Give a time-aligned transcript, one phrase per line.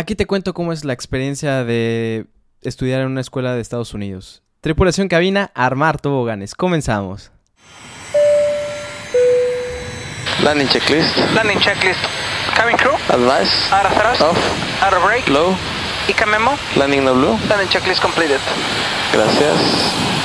[0.00, 2.24] Aquí te cuento cómo es la experiencia de
[2.62, 4.42] estudiar en una escuela de Estados Unidos.
[4.62, 6.54] Tripulación cabina, armar toboganes.
[6.54, 7.30] Comenzamos.
[10.42, 11.14] Landing checklist.
[11.34, 12.00] Landing checklist.
[12.56, 12.94] Cabin crew.
[13.10, 13.52] Advice.
[13.70, 14.22] Out of thrust.
[14.22, 14.82] Off.
[14.82, 15.28] Out of brake.
[15.28, 15.54] Low.
[16.08, 16.52] ICA memo.
[16.76, 17.38] Landing no blue.
[17.50, 18.40] Landing checklist completed.
[19.12, 20.19] Gracias.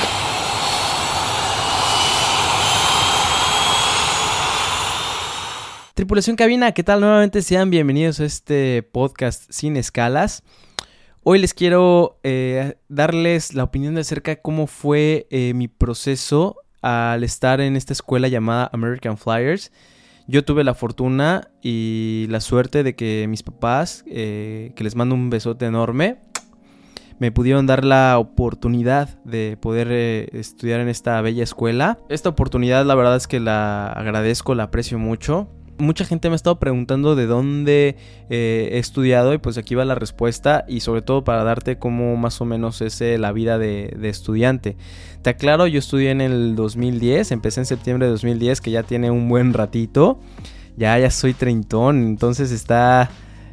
[5.96, 7.00] Tripulación cabina, ¿qué tal?
[7.00, 10.42] Nuevamente sean bienvenidos a este podcast sin escalas.
[11.22, 16.56] Hoy les quiero eh, darles la opinión de acerca de cómo fue eh, mi proceso
[16.82, 19.72] al estar en esta escuela llamada American Flyers.
[20.26, 25.14] Yo tuve la fortuna y la suerte de que mis papás, eh, que les mando
[25.14, 26.18] un besote enorme,
[27.18, 31.98] me pudieron dar la oportunidad de poder estudiar en esta bella escuela.
[32.10, 35.48] Esta oportunidad la verdad es que la agradezco, la aprecio mucho.
[35.78, 37.96] Mucha gente me ha estado preguntando de dónde
[38.30, 42.16] eh, he estudiado y pues aquí va la respuesta y sobre todo para darte cómo
[42.16, 44.76] más o menos es eh, la vida de, de estudiante.
[45.22, 49.10] Te aclaro, yo estudié en el 2010, empecé en septiembre de 2010 que ya tiene
[49.10, 50.18] un buen ratito.
[50.76, 53.10] Ya, ya soy treintón, entonces está...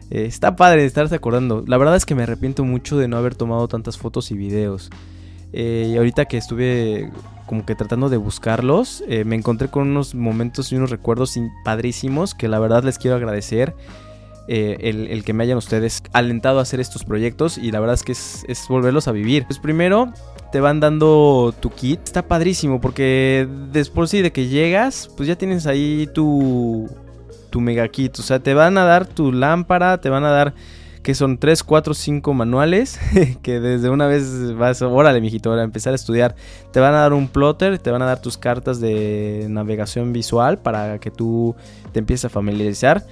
[0.09, 1.63] eh, está padre estarse acordando.
[1.67, 4.89] La verdad es que me arrepiento mucho de no haber tomado tantas fotos y videos.
[5.51, 7.11] Y ahorita que estuve
[7.45, 12.33] como que tratando de buscarlos, eh, me encontré con unos momentos y unos recuerdos padrísimos
[12.35, 13.75] que la verdad les quiero agradecer.
[14.47, 17.93] eh, el, el que me hayan ustedes alentado a hacer estos proyectos y la verdad
[17.93, 19.45] es que es, volverlos a vivir.
[19.45, 20.11] Pues primero
[20.51, 25.65] te van dando tu kit, está padrísimo porque después de que llegas, pues ya tienes
[25.65, 26.89] ahí tu,
[27.49, 30.53] tu mega kit, o sea, te van a dar tu lámpara, te van a dar
[31.03, 32.99] que son 3, 4, 5 manuales,
[33.43, 36.35] que desde una vez vas, órale, mijito, ahora empezar a estudiar.
[36.71, 40.59] Te van a dar un plotter, te van a dar tus cartas de navegación visual
[40.59, 41.55] para que tú
[41.91, 43.03] te empieces a familiarizar.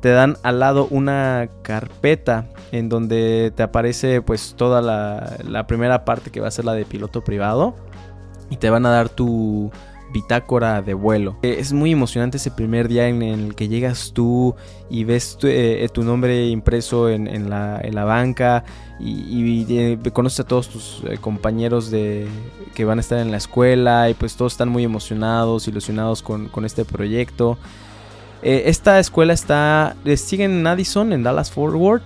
[0.00, 6.04] Te dan al lado una carpeta en donde te aparece pues toda la, la primera
[6.04, 7.74] parte que va a ser la de piloto privado.
[8.50, 9.70] Y te van a dar tu
[10.12, 11.36] bitácora de vuelo.
[11.42, 14.54] Eh, Es muy emocionante ese primer día en el que llegas tú
[14.90, 18.64] y ves tu, eh, nombre impreso en, la, banca
[19.00, 22.26] y, eh, conoces a todos tus compañeros de,
[22.74, 26.48] que van a estar en la escuela y pues todos están muy emocionados, ilusionados con,
[26.48, 27.58] con este proyecto.
[28.42, 32.04] Esta escuela está, eh, sigue en Addison, en Dallas Fort Worth.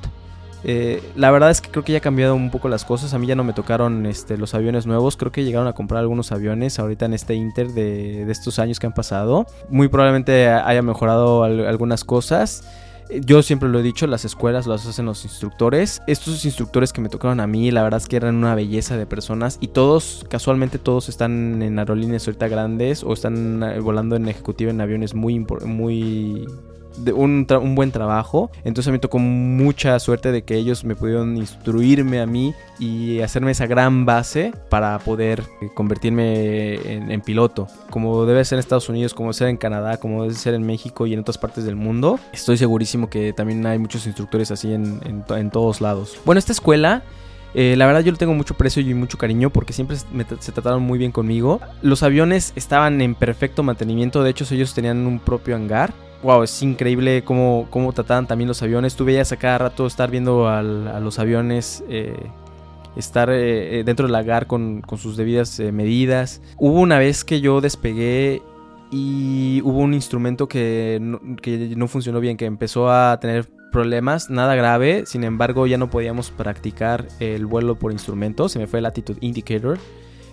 [0.65, 3.15] Eh, la verdad es que creo que ya ha cambiado un poco las cosas.
[3.15, 5.17] A mí ya no me tocaron este, los aviones nuevos.
[5.17, 8.79] Creo que llegaron a comprar algunos aviones ahorita en este Inter de, de estos años
[8.79, 9.47] que han pasado.
[9.69, 12.65] Muy probablemente haya mejorado al- algunas cosas.
[13.27, 16.01] Yo siempre lo he dicho, las escuelas las hacen los instructores.
[16.07, 19.05] Estos instructores que me tocaron a mí, la verdad es que eran una belleza de
[19.05, 19.59] personas.
[19.61, 24.71] Y todos, casualmente todos están en aerolíneas ahorita grandes o están eh, volando en ejecutiva
[24.71, 26.47] en aviones muy, muy
[26.97, 28.51] de un, un buen trabajo.
[28.65, 33.21] Entonces a mí tocó mucha suerte de que ellos me pudieron instruirme a mí y
[33.21, 37.69] hacerme esa gran base para poder eh, convertirme en, piloto.
[37.91, 40.65] Como debe ser en Estados Unidos, como debe ser en Canadá, como debe ser en
[40.65, 42.19] México y en otras partes del mundo.
[42.33, 46.19] Estoy segurísimo que también hay muchos instructores así en, en en todos lados.
[46.25, 47.03] Bueno, esta escuela...
[47.55, 50.83] eh, la verdad yo le tengo mucho precio y mucho cariño porque siempre se trataron
[50.83, 51.61] muy bien conmigo.
[51.83, 56.63] Los aviones estaban en perfecto mantenimiento, de hecho ellos tenían un propio hangar wow, es
[56.63, 58.97] increíble cómo, cómo trataban también los aviones.
[58.97, 62.27] Tú veías a cada rato estar viendo a los aviones, eh,
[62.97, 66.41] estar eh, eh, dentro del lagar con, con sus debidas medidas.
[66.59, 68.43] Hubo una vez que yo despegué
[68.91, 74.29] y hubo un instrumento que no, que no funcionó bien, que empezó a tener problemas,
[74.29, 78.81] nada grave, sin embargo ya no podíamos practicar el vuelo por instrumento, se me fue
[78.81, 79.79] el Attitude Indicator.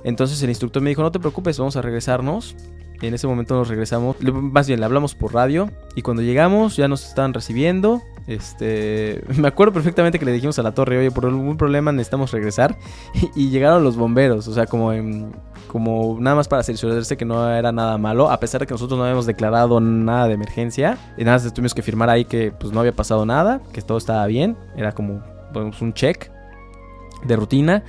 [0.03, 2.55] Entonces el instructor me dijo, no te preocupes, vamos a regresarnos.
[3.01, 6.87] En ese momento nos regresamos, más bien le hablamos por radio y cuando llegamos ya
[6.87, 8.01] nos estaban recibiendo.
[8.27, 12.31] Este, me acuerdo perfectamente que le dijimos a la torre, oye, por algún problema necesitamos
[12.31, 12.77] regresar
[13.35, 15.31] y, llegaron los bomberos, o sea, como en-
[15.67, 18.97] como nada más para cerciorarse que no era nada malo, a pesar de que nosotros
[18.97, 22.73] no habíamos declarado nada de emergencia y nada, más tuvimos que firmar ahí que pues
[22.73, 25.21] no había pasado nada, que todo estaba bien, era como
[25.53, 26.31] pues, un check
[27.23, 27.83] de rutina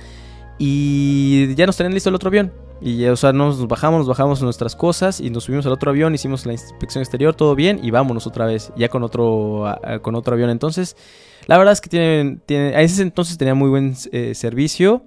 [0.57, 2.51] y ya nos tenían listo el otro avión.
[2.81, 6.15] Y, o sea, nos bajamos, nos bajamos nuestras cosas y nos subimos al otro avión,
[6.15, 9.65] hicimos la inspección exterior, todo bien y vámonos otra vez, ya con otro,
[10.01, 10.49] con otro avión.
[10.49, 10.95] Entonces,
[11.45, 15.03] la verdad es que tienen a ese entonces tenía muy buen eh, servicio.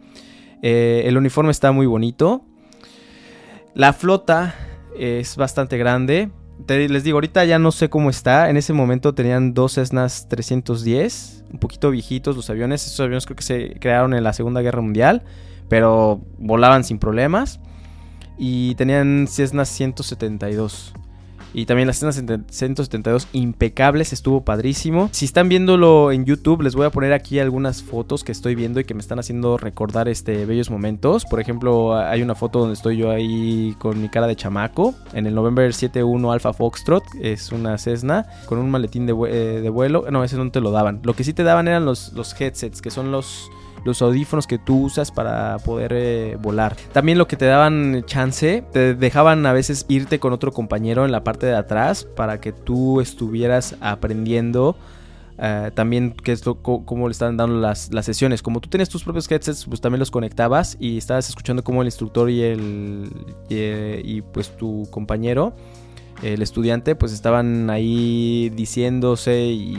[0.62, 2.44] Eh, el uniforme está muy bonito.
[3.74, 4.54] La flota
[4.96, 6.30] es bastante grande.
[6.66, 8.48] Te- les digo, ahorita ya no sé cómo está.
[8.50, 12.86] En ese momento tenían dos Cessnas 310, un poquito viejitos los aviones.
[12.86, 15.24] Esos aviones creo que se crearon en la Segunda Guerra Mundial,
[15.68, 17.60] pero volaban sin problemas.
[18.36, 20.94] Y tenían Cessna 172.
[21.54, 22.16] Y también las escenas
[22.50, 25.08] 172 impecables, estuvo padrísimo.
[25.12, 28.80] Si están viéndolo en YouTube, les voy a poner aquí algunas fotos que estoy viendo
[28.80, 31.24] y que me están haciendo recordar este bellos momentos.
[31.24, 35.28] Por ejemplo, hay una foto donde estoy yo ahí con mi cara de chamaco en
[35.28, 40.06] el November 71 Alpha Foxtrot, es una Cessna con un maletín de, eh, de vuelo.
[40.10, 41.02] No, ese no te lo daban.
[41.04, 43.48] Lo que sí te daban eran los, los headsets, que son los
[43.84, 46.76] los audífonos que tú usas para poder eh, volar.
[46.92, 51.12] También lo que te daban chance, te dejaban a veces irte con otro compañero en
[51.12, 54.76] la parte de atrás para que tú estuvieras aprendiendo.
[55.36, 58.40] Eh, también que esto, cómo le están dando las, las, sesiones.
[58.40, 61.88] Como tú tienes tus propios headsets, pues también los conectabas y estabas escuchando cómo el
[61.88, 63.10] instructor y el
[63.48, 65.54] y pues tu compañero
[66.22, 69.78] el estudiante, pues estaban ahí diciéndose y,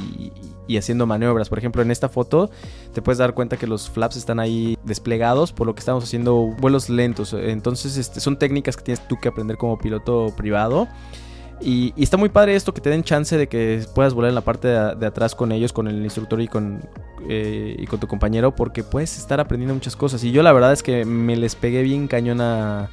[0.78, 1.50] haciendo maniobras.
[1.50, 2.50] Por ejemplo, en esta foto
[2.94, 6.54] te puedes dar cuenta que los flaps están ahí desplegados, por lo que estamos haciendo
[6.60, 7.34] vuelos lentos.
[7.34, 10.88] Entonces, este, son técnicas que tienes tú que aprender como piloto privado.
[11.62, 14.42] Y, está muy padre esto que te den chance de que puedas volar en la
[14.42, 16.82] parte de, atrás con ellos, con el instructor y con,
[17.30, 20.24] eh, y con tu compañero, porque puedes estar aprendiendo muchas cosas.
[20.24, 22.90] Y yo la verdad es que me les pegué bien cañón a,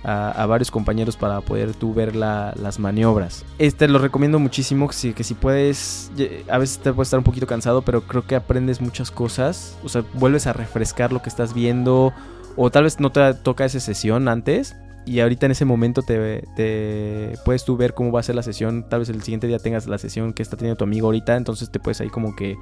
[0.47, 3.45] varios compañeros para poder tú ver las maniobras.
[3.59, 6.11] Este lo recomiendo muchísimo, que si, que si puedes,
[6.49, 9.77] a veces te puedes estar un poquito cansado, pero creo que aprendes muchas cosas.
[9.83, 12.13] O sea, vuelves a refrescar lo que estás viendo.
[12.57, 17.35] O tal vez no te toca esa sesión antes, y ahorita en ese momento te,
[17.45, 18.89] puedes tú ver cómo va a ser la sesión.
[18.89, 21.37] Tal vez el siguiente día tengas la sesión que está teniendo tu amigo ahorita.
[21.37, 22.57] Entonces te puedes ahí como que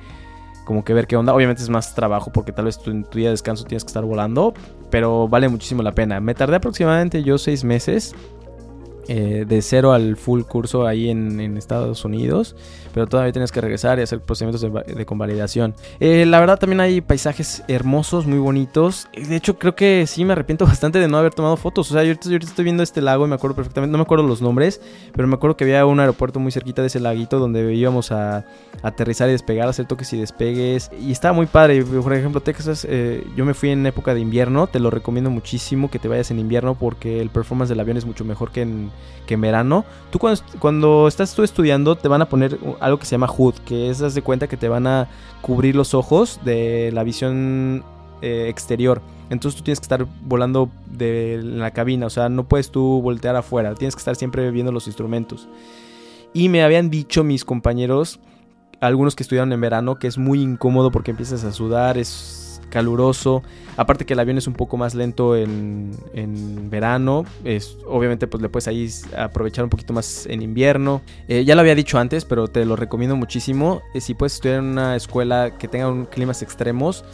[0.64, 1.34] como que ver qué onda.
[1.34, 4.04] Obviamente es más trabajo porque tal vez en tu día de descanso tienes que estar
[4.04, 4.54] volando.
[4.90, 6.20] Pero vale muchísimo la pena.
[6.20, 8.14] Me tardé aproximadamente yo seis meses.
[9.12, 12.54] Eh, de cero al full curso ahí en, Estados Unidos
[12.94, 15.74] pero todavía tienes que regresar y hacer procedimientos de, convalidación.
[15.98, 19.08] Eh, la verdad también hay paisajes hermosos, muy bonitos.
[19.12, 21.90] De hecho creo que sí me arrepiento bastante de no haber tomado fotos.
[21.90, 24.26] O sea, yo ahorita, estoy viendo este lago y me acuerdo perfectamente, no me acuerdo
[24.26, 24.80] los nombres,
[25.14, 28.44] pero me acuerdo que había un aeropuerto muy cerquita de ese laguito donde íbamos a,
[28.82, 30.90] aterrizar y despegar, hacer toques y despegues.
[31.00, 31.84] Y estaba muy padre.
[31.84, 35.90] Por ejemplo, Texas, eh, yo me fui en época de invierno, te lo recomiendo muchísimo
[35.90, 38.90] que te vayas en invierno porque el performance del avión es mucho mejor que en,
[39.26, 39.84] que en verano.
[40.10, 43.54] Tú cuando, cuando estás tú estudiando te van a poner algo que se llama HUD,
[43.64, 45.08] que es, de cuenta que te van a
[45.40, 47.84] cubrir los ojos de la visión
[48.22, 49.02] eh, exterior.
[49.30, 53.36] Entonces tú tienes que estar volando de la cabina, o sea, no puedes tú voltear
[53.36, 55.48] afuera, tienes que estar siempre viendo los instrumentos.
[56.32, 58.18] Y me habían dicho mis compañeros,
[58.80, 63.42] algunos que estudiaron en verano, que es muy incómodo porque empiezas a sudar, es caluroso.
[63.76, 65.90] Aparte que el avión es un poco más lento en,
[66.70, 67.24] verano.
[67.44, 71.02] Es, obviamente pues le puedes ahí aprovechar un poquito más en invierno.
[71.28, 73.82] Eh, ya lo había dicho antes, pero te lo recomiendo muchísimo.
[73.94, 77.04] Eh, si puedes estudiar en una escuela que tenga un, climas extremos,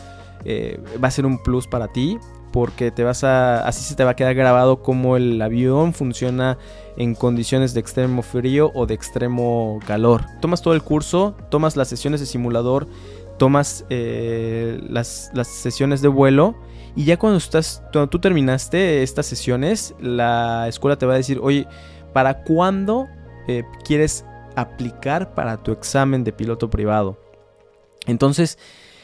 [0.44, 2.18] eh, va a ser un plus para ti.
[2.52, 3.66] Porque te vas a.
[3.66, 6.56] Así se te va a quedar grabado cómo el avión funciona
[6.96, 10.24] en condiciones de extremo frío o de extremo calor.
[10.40, 12.86] Tomas todo el curso, tomas las sesiones de simulador
[13.38, 16.56] tomas eh, las, sesiones de vuelo
[16.94, 21.38] y ya cuando, estás, cuando tú terminaste estas sesiones, la escuela te va a decir,
[21.42, 21.66] oye,
[22.12, 23.06] ¿para cuándo
[23.48, 24.24] eh, quieres
[24.56, 27.20] aplicar para tu examen de piloto privado?
[28.06, 28.58] Entonces,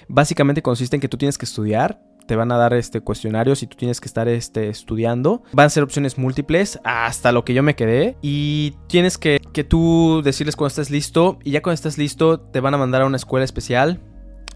[0.08, 3.66] básicamente consiste en que tú tienes que estudiar, te van a dar este cuestionarios y
[3.66, 5.42] tú tienes que estar este, estudiando.
[5.52, 8.16] Van a ser opciones múltiples hasta lo que yo me quedé.
[8.22, 11.38] Y tienes que, que tú decirles cuando estés listo.
[11.42, 14.00] Y ya cuando estés listo te van a mandar a una escuela especial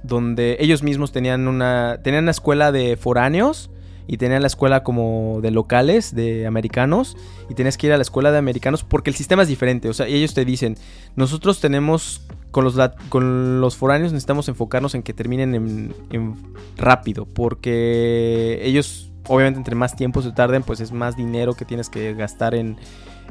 [0.07, 3.71] donde ellos mismos tenían una, tenían una escuela de foráneos
[4.07, 7.17] y tenían la escuela como de locales, de americanos,
[7.51, 9.95] y tenías que ir a la escuela de americanos porque el sistema es diferente, o
[9.95, 10.77] sea, ellos te dicen,
[11.17, 12.77] nosotros tenemos, con los,
[13.09, 16.35] con los foráneos necesitamos enfocarnos en que terminen en,
[16.77, 21.89] rápido, porque ellos, obviamente, entre más tiempo se tarden, pues es más dinero que tienes
[21.89, 22.77] que gastar en,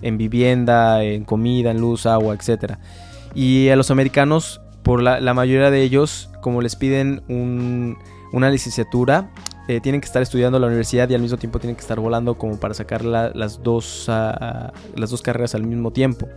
[0.02, 2.74] en vivienda, en comida, en luz, agua, etc.
[3.34, 7.24] Y a los americanos por la, mayoría de ellos, como les piden
[8.32, 9.32] una licenciatura,
[9.68, 12.38] eh, tienen que estar estudiando la universidad y al mismo tiempo tienen que estar volando
[12.38, 16.30] como para sacar las, dos, ah, las dos carreras al mismo tiempo.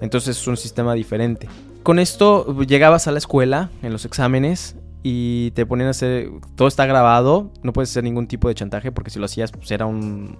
[0.00, 1.46] Entonces es un sistema diferente.
[1.82, 6.30] Con esto llegabas a la escuela en los exámenes y te ponían a hacer...
[6.56, 9.70] Todo está grabado, no puedes hacer ningún tipo de chantaje porque si lo hacías pues
[9.72, 10.38] era un,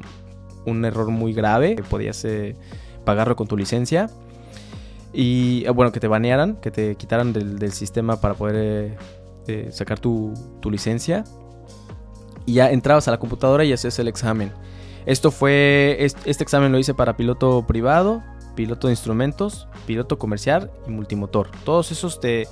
[0.65, 2.57] un error muy grave, podías eh,
[3.05, 4.09] pagarlo con tu licencia.
[5.13, 8.97] Y eh, bueno, que te banearan, que te quitaran del, sistema para poder eh,
[9.47, 10.33] eh, sacar tu,
[10.71, 11.25] licencia.
[12.47, 14.53] Y ya entrabas a la computadora y hacías el examen.
[15.07, 18.23] Esto fue, este, examen lo hice para piloto privado,
[18.55, 21.51] piloto de instrumentos, piloto comercial y multimotor.
[21.65, 22.47] Todos esos te,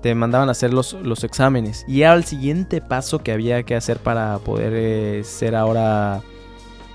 [0.00, 1.84] te mandaban a hacer los, los exámenes.
[1.88, 6.22] Y era el siguiente paso que había que hacer para poder ser ahora,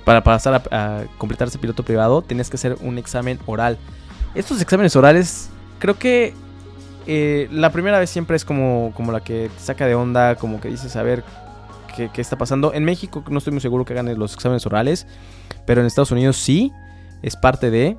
[0.05, 3.77] para pasar a, a completar ese piloto privado, tenías que hacer un examen oral
[4.35, 5.49] Estos exámenes orales,
[5.79, 6.33] creo que
[7.05, 10.59] eh, la primera vez siempre es como, como la que te saca de onda, como
[10.59, 11.23] que dices, a ver,
[11.95, 12.73] ¿qué, qué está pasando?
[12.73, 15.05] En México no estoy muy seguro que hagan los exámenes orales,
[15.65, 16.71] pero en Estados Unidos sí,
[17.21, 17.97] es parte de...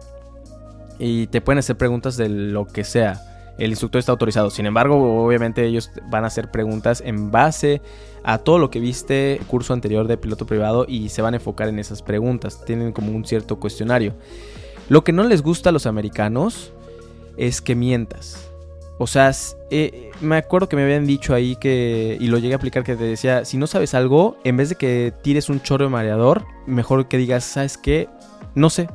[0.98, 3.20] Y te pueden hacer preguntas de lo que sea.
[3.58, 4.50] El instructor está autorizado.
[4.50, 7.82] Sin embargo, obviamente ellos van a hacer preguntas en base
[8.22, 11.68] a todo lo que viste curso anterior de piloto privado y se van a enfocar
[11.68, 12.64] en esas preguntas.
[12.64, 14.14] Tienen como un cierto cuestionario.
[14.88, 16.72] Lo que no les gusta a los americanos
[17.36, 18.50] es que mientas.
[18.98, 19.32] O sea,
[19.70, 22.94] eh, me acuerdo que me habían dicho ahí que, y lo llegué a aplicar, que
[22.94, 26.44] te decía, si no sabes algo, en vez de que tires un chorro de mareador,
[26.66, 28.08] mejor que digas, ¿sabes qué?
[28.54, 28.88] No sé,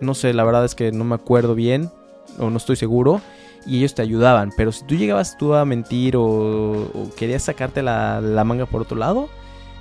[0.00, 1.90] no sé, la verdad es que no me acuerdo bien,
[2.38, 3.20] o no estoy seguro,
[3.66, 7.82] y ellos te ayudaban, pero si tú llegabas tú a mentir o, o querías sacarte
[7.82, 9.28] la, la manga por otro lado,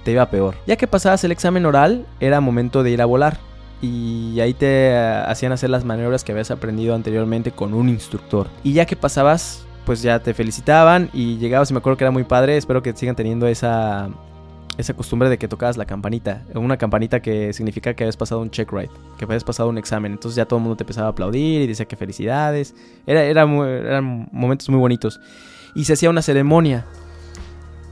[0.04, 0.56] te iba peor.
[0.66, 3.38] Ya que pasabas el examen oral, era momento de ir a volar.
[3.82, 8.48] Y ahí te hacían hacer las maniobras que habías aprendido anteriormente con un instructor.
[8.64, 12.12] Y ya que pasabas, pues ya te felicitaban y llegabas y me acuerdo que era
[12.12, 12.58] muy padre.
[12.58, 14.10] Espero que sigan teniendo esa,
[14.78, 16.44] esa costumbre de que tocabas la campanita.
[16.54, 20.12] Una campanita que significa que habías pasado un check ride, que habías pasado un examen.
[20.12, 22.76] Entonces ya todo el mundo te empezaba a aplaudir y decía que felicidades.
[23.08, 25.20] Era, era eran momentos muy bonitos.
[25.74, 26.86] Y se hacía una ceremonia.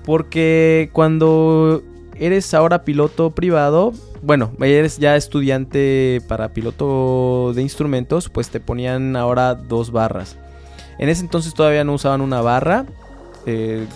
[0.05, 1.83] Porque cuando
[2.19, 9.15] eres ahora piloto privado, bueno, eres ya estudiante para piloto de instrumentos, pues te ponían
[9.15, 10.37] ahora dos barras.
[10.99, 12.85] En ese entonces todavía no usaban una barra.
[13.45, 13.87] eh,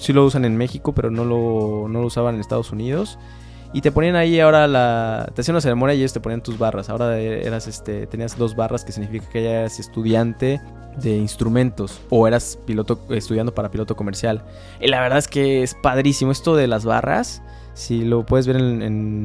[0.00, 3.18] sí lo usan en México, pero no lo, no lo usaban en Estados Unidos.
[3.72, 5.30] Y te ponían ahí ahora la.
[5.34, 6.88] Te hacían una ceremonia y ellos te ponían tus barras.
[6.88, 8.06] Ahora eras este.
[8.06, 10.62] Tenías dos barras que significa que ya eras estudiante
[10.96, 12.00] de instrumentos.
[12.08, 14.42] O eras piloto estudiando para piloto comercial.
[14.80, 16.32] Y la verdad es que es padrísimo.
[16.32, 17.42] Esto de las barras.
[17.76, 18.80] Si lo puedes ver en,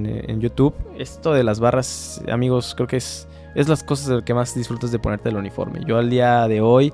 [0.06, 0.74] en- YouTube.
[0.98, 3.28] Esto de las barras, amigos, creo que es.
[3.56, 5.80] Es las cosas de que más disfrutas de ponerte el uniforme.
[5.88, 6.94] Yo al día de hoy.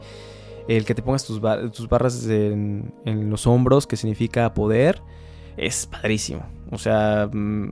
[0.67, 5.01] El que te pongas tus, tus barras en, en los hombros, que significa poder,
[5.55, 6.43] es padrísimo.
[6.71, 7.69] O sea, mm,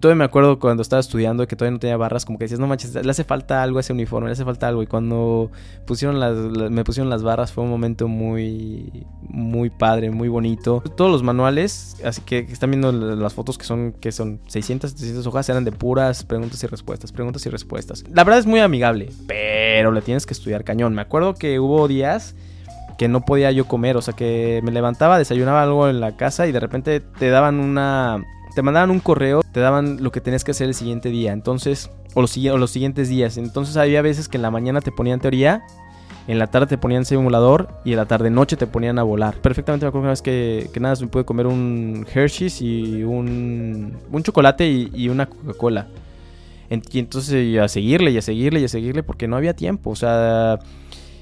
[0.00, 2.66] todavía me acuerdo cuando estaba estudiando que todavía no tenía barras, como que decías, no
[2.68, 4.82] manches, le hace falta algo a ese uniforme, le hace falta algo.
[4.82, 5.50] Y cuando
[5.86, 10.82] pusieron las, la- me pusieron las barras fue un momento muy, muy padre, muy bonito.
[10.96, 14.92] Todos los manuales, así que están viendo la- las fotos que son, que son 600,
[14.92, 18.04] 700 hojas, eran de puras preguntas y respuestas, preguntas y respuestas.
[18.12, 20.94] La verdad es muy amigable, pero le tienes que estudiar cañón.
[20.94, 22.34] Me acuerdo que hubo días
[22.98, 26.46] que no podía yo comer, o sea que me levantaba, desayunaba algo en la casa
[26.46, 28.24] y de repente te daban una
[28.54, 31.90] te mandaban un correo, te daban lo que tenías que hacer el siguiente día, entonces
[32.14, 33.36] o los, siguientes días.
[33.36, 35.62] Entonces había veces que en la mañana te ponían teoría,
[36.26, 39.36] en la tarde te ponían simulador y en la tarde noche te ponían a volar.
[39.36, 43.96] Perfectamente me acuerdo una vez que, que nada, me pude comer un Hershey's y un,
[44.10, 45.86] un chocolate y, y una Coca-Cola.
[46.70, 49.96] Y entonces a seguirle y a seguirle y a seguirle porque no había tiempo, o
[49.96, 50.58] sea,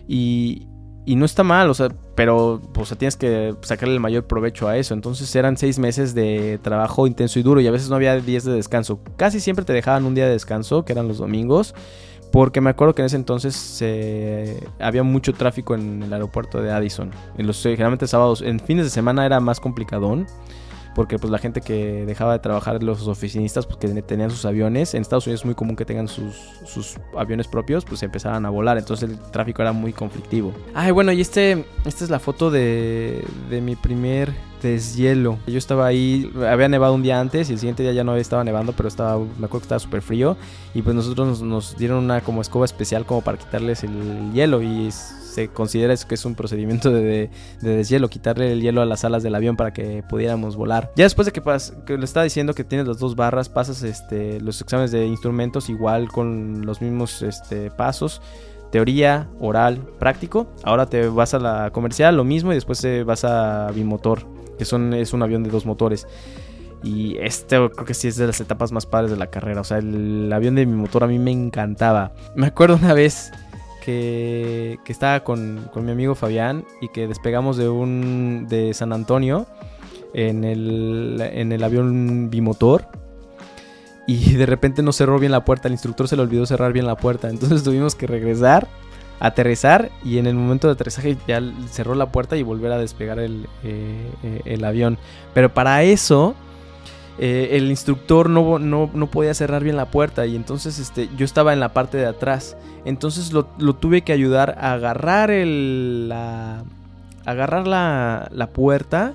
[0.09, 0.67] y,
[1.07, 4.77] y no está mal, o sea, pero o tienes que sacarle el mayor provecho a
[4.77, 4.93] eso.
[4.93, 8.43] Entonces eran seis meses de trabajo intenso y duro y a veces no había días
[8.43, 8.99] de descanso.
[9.17, 11.75] Casi siempre te dejaban un día de descanso, que eran los domingos.
[12.33, 16.73] Porque me acuerdo que en ese entonces eh, había mucho tráfico en el aeropuerto de
[16.73, 17.13] Addison.
[17.39, 20.27] En los, generalmente sábados, en fines de semana era más complicadón.
[20.97, 24.95] Porque pues la gente que dejaba de trabajar, los oficinistas, porque tenían sus aviones.
[24.95, 26.35] En Estados Unidos es muy común que tengan sus,
[26.65, 28.79] sus aviones propios, pues empezaban a volar.
[28.79, 30.55] Entonces el tráfico era muy conflictivo.
[30.75, 35.39] Ay, bueno, y este, esta es la foto de, de mi primer deshielo.
[35.47, 38.45] Yo estaba ahí, había nevado un día antes y el siguiente día ya no estaba
[38.45, 40.37] nevando, pero estaba, me acuerdo que estaba súper frío.
[40.75, 44.63] Y pues nosotros nos, nos dieron una como escoba especial como para quitarles el hielo
[44.63, 44.91] y
[45.37, 49.05] se considera que es un procedimiento de, de, de deshielo, quitarle el hielo a las
[49.05, 50.91] alas del avión para que pudiéramos volar.
[50.97, 53.83] Ya después de que, pas, que le estaba diciendo que tienes las dos barras, pasas
[53.83, 58.23] este, los exámenes de instrumentos igual con los mismos este, pasos.
[58.73, 60.49] Teoría, oral, práctico.
[60.65, 64.95] Ahora te vas a la comercial, lo mismo, y después vas a bimotor, que son,
[64.95, 66.07] es un avión de dos motores.
[66.83, 69.61] Y este creo que sí es de las etapas más padres de la carrera.
[69.61, 72.13] O sea, el avión de mi motor a mí me encantaba.
[72.35, 73.33] Me acuerdo una vez
[73.85, 78.93] que, que estaba con, con, mi amigo Fabián y que despegamos de un de San
[78.93, 79.47] Antonio
[80.13, 82.89] en el, en el avión bimotor.
[84.07, 85.69] Y de repente no cerró bien la puerta.
[85.69, 87.29] El instructor se le olvidó cerrar bien la puerta.
[87.29, 88.69] Entonces tuvimos que regresar,
[89.21, 89.91] aterrizar.
[90.05, 93.47] Y en el momento de aterrizaje ya cerró la puerta y volver a despegar el,
[93.65, 94.99] eh, el avión.
[95.35, 96.35] Pero para eso
[97.19, 101.25] eh, el instructor no, no, no, podía cerrar bien la puerta y entonces este, yo
[101.25, 102.57] estaba en la parte de atrás.
[102.85, 106.65] Entonces lo, lo tuve que ayudar a agarrar, el, la,
[107.25, 109.15] agarrar la, la puerta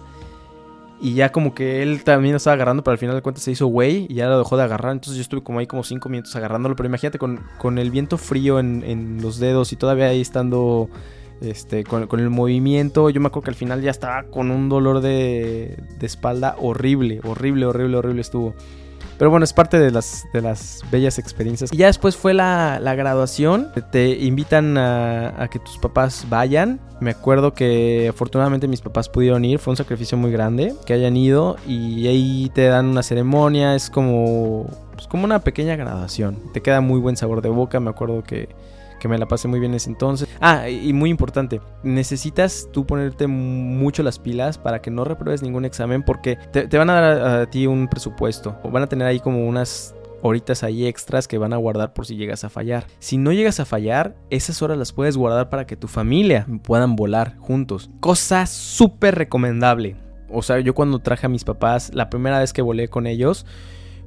[1.04, 3.52] Y ya como que él también lo estaba agarrando, pero al final de cuentas se
[3.52, 4.92] hizo güey y ya lo dejó de agarrar.
[4.92, 6.76] Entonces yo estuve como ahí como cinco minutos agarrándolo.
[6.76, 10.90] Pero imagínate con, con el viento frío en, en los dedos y todavía ahí estando
[11.42, 13.10] este, con, con el movimiento.
[13.10, 17.20] Yo me acuerdo que al final ya estaba con un dolor de, de espalda horrible,
[17.24, 18.54] horrible, horrible, horrible estuvo.
[19.22, 21.72] Pero bueno, es parte de las, de las bellas experiencias.
[21.72, 23.68] Y ya después fue la, la graduación.
[23.92, 26.80] Te invitan a, que tus papás vayan.
[27.02, 29.60] Me acuerdo que afortunadamente mis papás pudieron ir.
[29.60, 31.58] Fue un sacrificio muy grande que hayan ido.
[31.68, 33.76] Y ahí te dan una ceremonia.
[33.76, 36.40] Es como, pues como una pequeña graduación.
[36.52, 37.80] Te queda muy buen sabor de boca.
[37.80, 38.50] Me acuerdo que
[39.02, 40.30] que me la pasé muy bien en ese entonces.
[40.40, 45.66] Ah, y muy importante, necesitas tú ponerte mucho las pilas para que no repruebes ningún
[45.66, 48.88] examen porque te, te van a dar a, a, ti un presupuesto o van a
[48.88, 52.50] tener ahí como unas horitas ahí extras que van a guardar por si llegas a
[52.50, 52.86] fallar.
[53.00, 56.96] Si no llegas a fallar, esas horas las puedes guardar para que tu familia puedan
[56.96, 57.90] volar juntos.
[58.00, 59.96] Cosa súper recomendable.
[60.30, 63.46] O sea, yo cuando traje a mis papás, la primera vez que volé con ellos,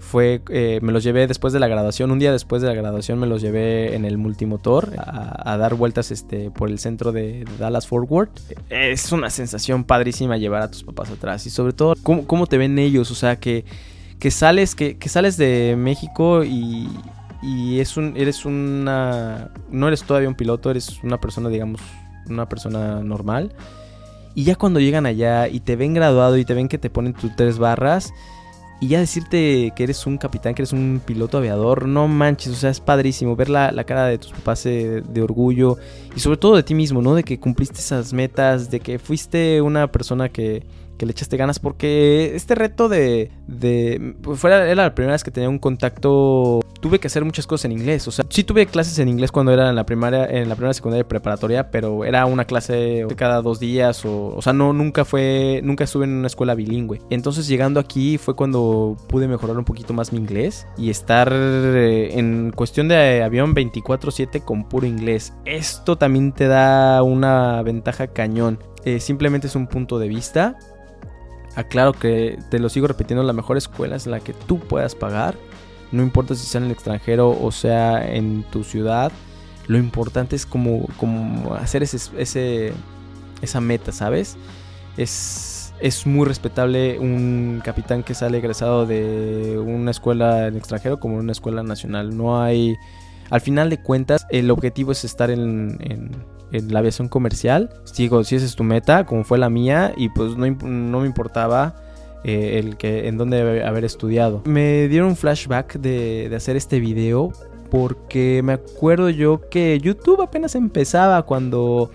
[0.05, 3.19] fue, eh, me los llevé después de la graduación, un día después de la graduación
[3.19, 7.57] me los llevé en el multimotor a, dar vueltas este, por el centro de, de,
[7.59, 8.41] Dallas Fort Worth.
[8.71, 12.79] Es una sensación padrísima llevar a tus papás atrás y sobre todo cómo, te ven
[12.79, 13.65] ellos, o sea que,
[14.19, 16.89] que sales, que sales de México y,
[17.45, 21.81] y es un, eres una, no eres todavía un piloto, eres una persona digamos,
[22.27, 23.53] una persona normal.
[24.35, 27.13] Y ya cuando llegan allá y te ven graduado y te ven que te ponen
[27.13, 28.13] tus tres barras,
[28.81, 32.57] y ya decirte que eres un capitán, que eres un piloto aviador, no manches, o
[32.57, 35.79] sea, es padrísimo ver la, la cara de tus papás de, de, orgullo
[36.15, 37.15] y sobre todo de ti mismo, ¿no?
[37.15, 40.65] De que cumpliste esas metas, de que fuiste una persona que,
[40.97, 45.31] que le echaste ganas, porque este reto de, de pues era la primera vez que
[45.31, 48.99] tenía un contacto, tuve que hacer muchas cosas en inglés, o sea, sí tuve clases
[48.99, 52.45] en inglés cuando era en la primaria, en la primera secundaria preparatoria, pero era una
[52.45, 56.55] clase cada dos días, o, o sea, no, nunca fue, nunca estuve en una escuela
[56.55, 57.01] bilingüe.
[57.11, 62.19] Entonces llegando aquí fue cuando pude mejorar un poquito más mi inglés y estar eh,
[62.19, 65.33] en cuestión de avión 24/7 con puro inglés.
[65.45, 68.59] Esto también te da una ventaja cañón.
[68.85, 70.59] Eh, simplemente es un punto de vista.
[71.57, 75.37] Aclaro que te lo sigo repitiendo, la mejor escuela es la que tú puedas pagar.
[75.93, 79.13] No importa si sea en el extranjero o sea en tu ciudad.
[79.67, 82.73] Lo importante es como, como hacer ese, ese,
[83.41, 84.37] esa meta, ¿sabes?
[84.97, 91.17] Es, es muy respetable un capitán que sale egresado de una escuela en extranjero como
[91.17, 92.17] una escuela nacional.
[92.17, 92.77] No hay...
[93.31, 96.11] Al final de cuentas, el objetivo es estar en, en
[96.55, 97.71] en la aviación comercial.
[97.97, 101.07] Digo, si esa es tu meta, como fue la mía, y pues no, no me
[101.07, 101.75] importaba
[102.23, 104.43] eh, el que en dónde haber estudiado.
[104.47, 107.33] Me dieron un flashback de, de, hacer este video
[107.71, 111.91] porque me acuerdo yo que YouTube apenas empezaba cuando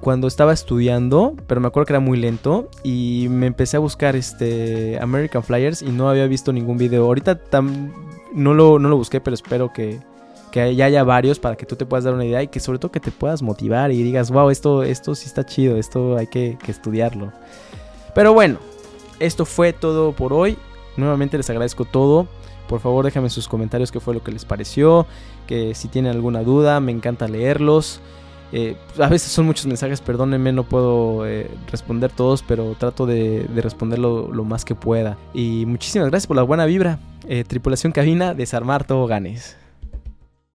[0.00, 4.16] cuando estaba estudiando, pero me acuerdo que era muy lento y me empecé a buscar
[4.16, 7.04] este American Flyers y no había visto ningún video.
[7.04, 7.38] Ahorita
[8.32, 9.98] no, lo, no lo busqué, pero espero que,
[10.50, 12.78] que ya haya varios para que tú te puedas dar una idea y que sobre
[12.78, 16.26] todo que te puedas motivar y digas, wow, esto, esto sí está chido, esto hay
[16.26, 17.32] que, estudiarlo.
[18.14, 18.58] Pero bueno,
[19.18, 20.58] esto fue todo por hoy.
[20.96, 22.26] Nuevamente les agradezco todo.
[22.68, 25.06] Por favor, déjame sus comentarios qué fue lo que les pareció.
[25.46, 28.00] Que si tienen alguna duda, me encanta leerlos.
[28.52, 33.44] Eh, a veces son muchos mensajes, perdónenme, no puedo eh, responder todos, pero trato de,
[33.44, 35.16] de responder lo, lo, más que pueda.
[35.32, 36.98] Y muchísimas gracias por la buena vibra.
[37.28, 39.56] Eh, tripulación cabina, desarmar toboganes.